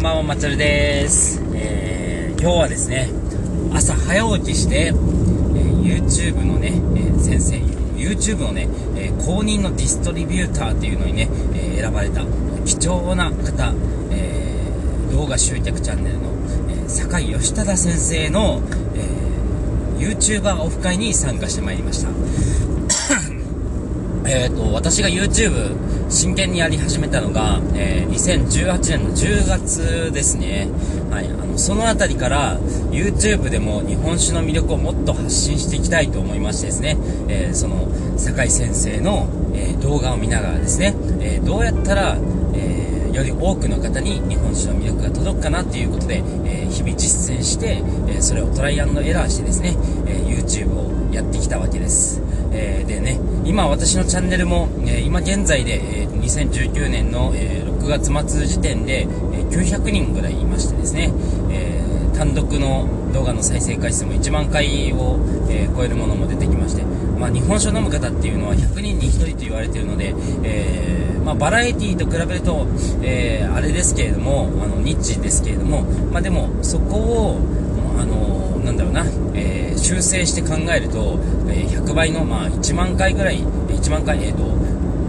[0.00, 1.42] んばんは、まちゃるです。
[1.54, 3.10] えー、今日はですね、
[3.74, 7.56] 朝早起きして、えー、YouTube のね、えー、先生、
[7.98, 8.66] YouTube のね、
[8.96, 12.22] え公認のディストリビューターっていうのにね、え選ばれた
[12.64, 13.74] 貴重な方、
[14.10, 14.64] え
[15.12, 16.30] 動画集客チャンネルの、
[16.70, 18.62] え酒井義忠先生の、
[18.96, 23.19] え YouTuber オフ会に参加してまいりました。
[24.32, 30.68] えっと、私が YouTube 真剣にやり始めたのが、えー、2018年の10月ですね。
[31.10, 31.26] はい。
[31.26, 32.60] あの、そのあたりから
[32.92, 36.96] YouTube でも日本酒の魅力をもっと発信していきたいと思いましてですね、
[37.28, 42.16] えー、その、酒井先生の、え、動画を見ながらですね、えどうやったら、
[42.54, 49.74] えより多くの方に日本酒の魅力が届くかなっていうことで、え日々実践して、えそれをトライアンドエラーしてですね、
[50.06, 52.19] え YouTube をやってきたわけです。
[52.52, 59.06] えー、でね、今私のチャンネルも、え、今現在で、えー、2019年の、え6月末時点で、え
[59.50, 61.12] 900人ぐらいいましてですね、
[61.50, 61.80] え
[62.14, 66.82] 単独の動画の再生回数も1万回を、え超えるものも出てきまして、
[67.18, 72.66] まあ、日本酒を飲む方っていうのは100人に1人と言われているので、えまあ、バラエティーと比べると、
[73.02, 77.40] えあれですけれども、あの、ニッチですけれども、まあ、でも、そこを、
[77.98, 84.44] あのなんだろうな、えー、修正して考えると、えー、100倍の、まあ、1万回ぐらい、1万回、えっ、ー、と、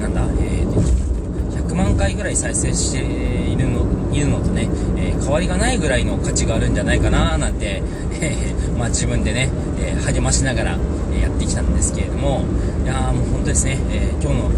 [0.00, 7.82] なんだ、えー、100万回ぐらい再生しているのいるのとね、え変わりがないぐらいの価値があるんじゃないかななんて、
[8.20, 10.78] えまあ、自分でね、え励ましながら、
[11.14, 12.44] えやってきたんですけれども、
[12.84, 14.50] いやもう本当ですね、え今日の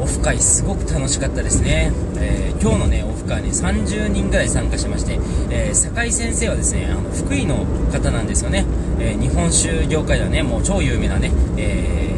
[0.00, 5.18] オフ会すごく楽しかったですね、えー、今日のねオフ会に30人ぐらい参加しまして、
[5.50, 8.64] えー、酒井先生はですねあの福井の方なんですよね、
[8.98, 12.08] えー、日本酒業界ではねもう超有名なね、え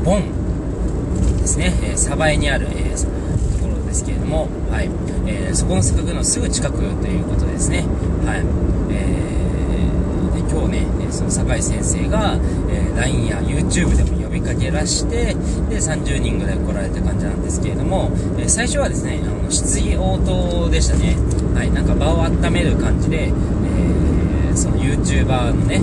[0.00, 0.46] ー、ボン
[1.46, 4.90] ですね、え鯖江にある、えところですけれども、はい。
[5.26, 7.86] えそこの作のすぐ近くということですね、
[8.26, 8.42] はい。
[8.90, 9.15] え
[11.30, 12.38] 酒井先生が、
[12.70, 15.34] え LINE や YouTube でも呼びかけらして
[15.68, 21.16] で30人ぐらい来られた感じなんですけれども、え最初はですねあの質疑応答でしたね。
[21.54, 25.82] はいなんか場を温める感じで、えー、その YouTuber のね、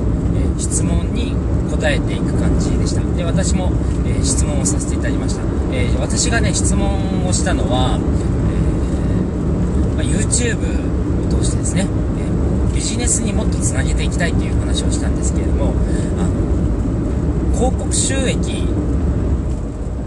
[0.57, 1.35] え質問に
[1.71, 3.01] 答えていく感じでした。
[3.15, 3.71] で私も、
[4.05, 7.99] え質問をさせていただきました、えー、私がね質問をしたのは、
[8.49, 10.57] えーまあ、YouTube
[11.37, 11.87] を通してですね、
[12.83, 15.73] ジネスにもっとつなげていきたいという話をしたんですけれども
[16.19, 18.67] あの広告収益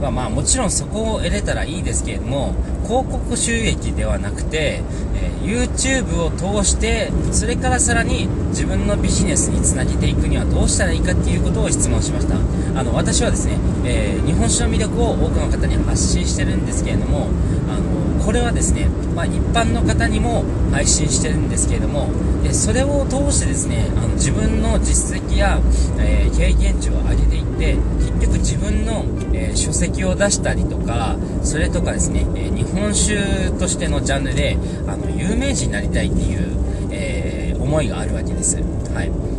[0.00, 2.54] はまあもちろんそこを得れたらいいですけれども
[2.84, 4.82] 広告収益ではなくて、
[5.14, 12.36] えー、YouTube を通してそれからさらに自分のビジネスにつなげていくにはどうしたらいいかっていうことを質問しました。
[12.78, 13.56] あの私はですね、
[13.86, 17.28] えー、日本酒の魅力を多くの方に発信してるんですけれども
[17.68, 22.10] あのこれはですね、まあ、一般の方にも配信してるんですけれども
[22.42, 25.60] でそれを通してですねあの自分の実績や、
[26.00, 34.58] えー、経験値を上げていって結局自分の、えー、書籍を出したりとかそれとかですね、え、日本酒としてのジャンルで
[34.88, 38.56] あの有名人になりたいっていう、え思いがあるわけです。
[38.92, 39.35] はい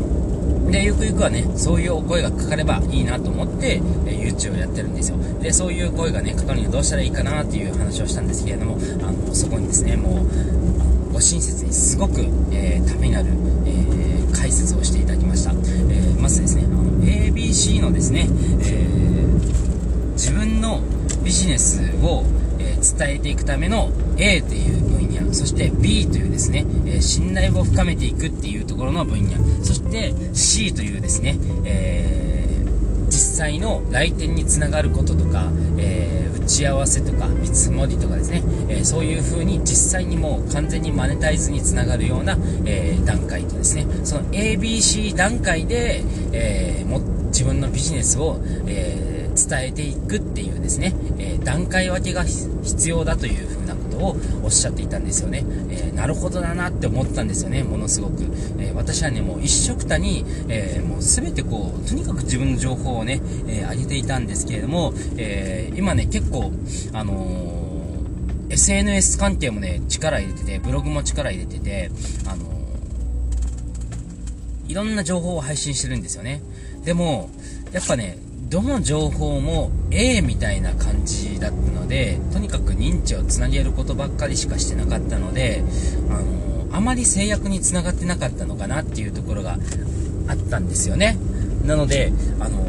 [0.72, 5.18] で、ゆくゆくはね、そういうお声がかかればいいなと思って、え YouTube をやってるんですよ。
[5.42, 10.26] で、そういう声がね、かかるにはどうしたらいいかなっていう話をしたんですけれども、あの、そこにですね、も
[11.10, 13.30] う、ご親切にすごく、えー、ためになる、
[13.66, 15.52] えー、解説をしていただきました。
[15.52, 18.28] えー、まずですね、あの、ABC のですね、
[18.62, 18.88] え
[20.14, 20.82] 自分の
[21.24, 22.24] ビジネスを、
[22.60, 24.77] え伝えていくための A という
[25.22, 53.67] 野、そして B というですね、え信頼を深めていくっていうところの分野、そして C というですね、えー、実際の来店につながることとか、えー、打ち合わせとか見積もりとかですね、えー、そういう風に実際にもう完全にマネタイズにつながるような、え段階とですね、その ABC 段階で、えも自分のビジネスを、え伝えていくっていうですね、え段階分けが必要だという風な
[53.98, 55.44] ことをおっしゃっていたんですよね。
[55.70, 58.24] えー、なるほどだなって思ったんですよね、ものすごく。
[58.60, 66.52] えー、私はね、もう一緒くたに、えー、もう全てこう、とにかく自分の情報をね、え上げていたんですけれども、え今ね、結構、
[66.94, 67.56] あの
[68.50, 71.92] SNS 関係もね、力入れてて、ブログも力入れてて、
[72.26, 72.46] あの
[74.68, 76.42] いろんな情報を配信してるんですよね。
[76.84, 77.30] でも、
[77.72, 78.18] やっぱね、
[78.50, 85.64] どの情報も A みたいな感じだったので、とにかく認知をつなげることばっかりしかしてなかったので、
[86.10, 89.58] あのあまり制約につながってなかったのかなっていうところが
[90.28, 91.18] あったんですよね。
[91.66, 92.64] なので、あの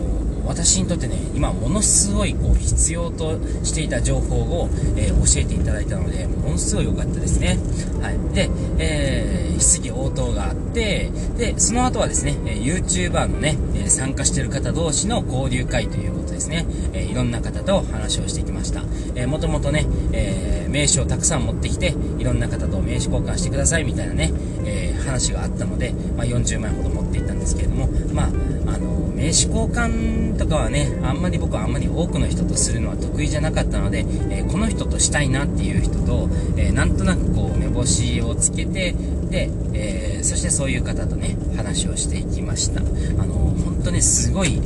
[0.49, 7.59] 私にとってね、今ものすごいこう必要としていた情報を、えー、教えていただいたので、ものすごい良かったですね。
[8.01, 8.35] はい。
[8.35, 13.59] で、えー、質疑応答があって、で、その後はですね、YouTuber のね、
[13.89, 18.83] 参加してる方同士の交流会ということですね、えいろんな方と話をしてきました。
[19.15, 24.33] えー、もともとね、え名刺をたくさん持ってきて、いろんな方と名刺交換してくださいみたいなね、
[24.65, 28.27] え話があったので、まあ、40万円ほど持っていったんですけれども、まあ、
[28.75, 28.88] あの、
[29.19, 38.95] 名刺交換とかはね、あんまり僕はあんまり多くの人とするのは得意じゃなかったので、えー、この人としたいなっていう人と、えー、なんとなくこう、目星をつけて、
[39.29, 42.81] で、えー、そしてそういう方とね、話をしていきました。
[42.81, 44.63] あの、本当ね、すごい、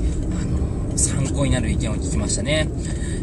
[0.97, 2.69] 参考になる意見を聞きましたね。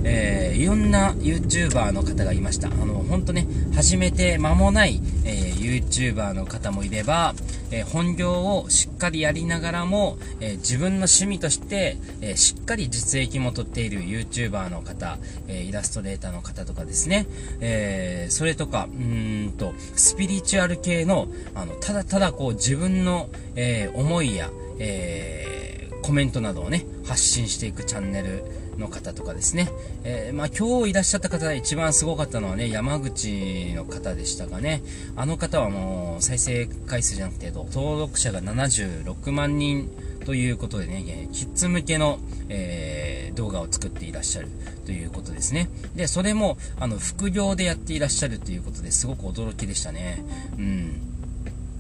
[0.04, 2.68] えー、いろんな YouTuber の方がいました。
[2.68, 7.34] あの、本当ね、始めて間もない、えー、YouTuber の方もいれば、
[7.72, 15.18] えー、本業をしっかりやりながらも、え自分の趣味として、えしっかり実益も取っている YouTuber の方、
[15.48, 17.28] えイラストレーターの方とかですね、
[17.62, 24.50] えそれとか、うんと、スピリチュアル系の、あの、ただただこう自分の、え思いや、
[24.80, 25.59] え
[26.02, 28.44] コメントなどをね、発信していくチャンネル、
[28.80, 29.70] の方とかですね。
[30.04, 34.82] えー、まあ、今日いらっしゃった方で一番すごかったのはね、山口の方でしたかね。
[35.16, 39.90] あの方はもう再生回数じゃなくて、登録者が76万人
[40.26, 44.48] ということでね、キッズ向けの、えー、動画を作っていらっしゃる
[44.86, 45.70] ということですね。
[45.96, 50.24] で、それも、あの、副業でやっていらっしゃるということですごく驚きでしたね。
[50.58, 51.19] うん。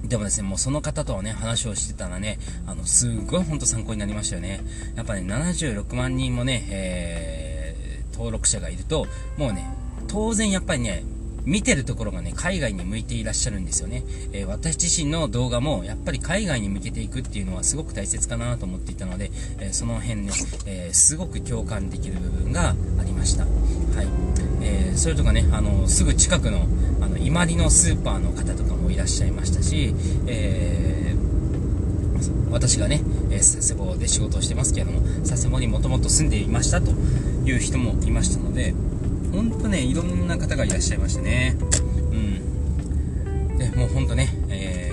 [0.03, 4.61] でもですね、もうその方とはね、話をしてたらね、あの、すごい本当参考になりましたよね。
[4.95, 9.07] やっぱね、76万人もね、えー、登録者がいると、
[9.37, 9.65] もうね、
[10.07, 11.03] 当然やっぱりね、
[11.45, 14.03] 見てるところがね、海外に向いていらっしゃるんですよね。
[14.33, 20.31] えー、私自身の動画も、やっぱり海外に向けていくっていうのはすごく大切かなと思っていたので、えー、その辺ね、
[20.65, 23.43] えー、すごく共感できる部分がありました。
[23.43, 23.49] は
[24.03, 24.07] い。
[24.61, 26.67] えそれとかね、あの、すぐ近くの、
[27.01, 29.93] あの、今里のスーパーの方とかもいらっしゃいましたし、
[30.27, 31.15] え
[32.51, 33.01] 私がね、
[33.31, 36.91] え佐世保で仕事をしてますけれども、佐世保にもともと住んでいましたと
[37.45, 38.73] いう人もいましたので、
[39.31, 41.55] ほんとね、いろんな方がいらっしゃいましたね。
[42.11, 43.57] うん。
[43.57, 44.91] で、もうほんとね、え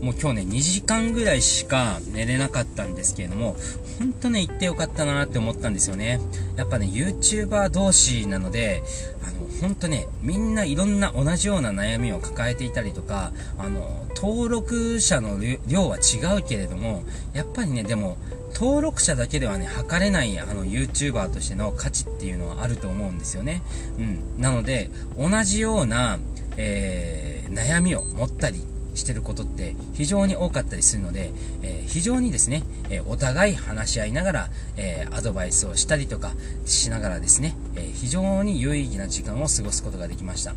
[0.00, 3.56] ー、もう今日ね、2時間ぐらいしか寝れなかったんですけれども、
[3.98, 6.20] 本当ね、行ってよかったなって思ったんですよね。
[6.56, 8.82] やっぱね、YouTuber 同士なので、
[9.24, 9.31] あ、
[9.62, 15.38] ほんとね、みんないろんな同じような悩みを抱えていたりとか、あの、登録者の
[15.68, 18.18] 量は違うけれども、やっぱりね、でも、
[18.54, 23.62] 登録者だけではね、測れないあの YouTuber としての価値っていうのはあると思うんですよね。
[23.98, 24.40] うん。
[24.42, 26.18] なので、同じような、
[26.56, 31.30] えー、悩みを持ったり、してることって非常に多かったりするので、
[31.62, 36.32] えー、非常にですね、えー、お互い話し合いながら、えー、アドバイスをしたりとか
[36.64, 40.54] しながらですね、え非常に有意義な時間を過ごすことができました。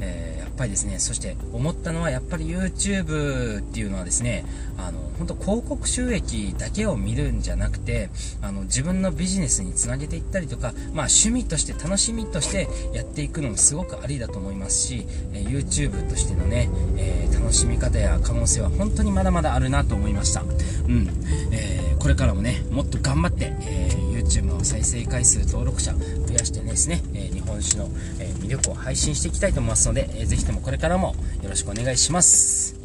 [0.00, 4.44] えやっぱりですね、そして思ったのはやっぱり YouTube っていうのはですね、
[4.78, 8.10] あの、本当広告収益だけを見るんじゃなくて、
[8.42, 20.42] あの、自分のビジネスにつなげていったりとか、まあ趣味として楽しみとしてやっていくのもすごくありだと思いますし、え YouTube としてのね、え楽しみ方や可能性は本当にまだまだあるなと思いました。
[20.42, 21.08] うん。
[21.52, 32.75] え、これからもね、もっと頑張って、えー、YouTube の再生回数登録者増やしてですね、え、日本酒の、え魅力を配信していきたいと思いますので、えー、ぜひともこれからもよろしくお願いします。